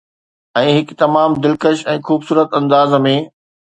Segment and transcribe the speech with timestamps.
[0.59, 3.19] ۽ هڪ تمام دلکش ۽ خوبصورت انداز ۾